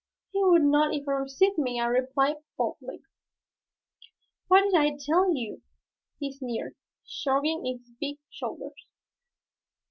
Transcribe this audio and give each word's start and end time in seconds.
"He 0.31 0.43
would 0.43 0.63
not 0.63 0.95
even 0.95 1.13
receive 1.13 1.59
me," 1.59 1.79
I 1.79 1.85
replied, 1.85 2.37
boldly. 2.57 3.03
"What 4.47 4.63
did 4.63 4.73
I 4.73 4.97
tell 4.99 5.31
you?" 5.35 5.61
he 6.17 6.33
sneered, 6.33 6.73
shrugging 7.05 7.63
his 7.65 7.91
big 7.99 8.17
shoulders. 8.27 8.87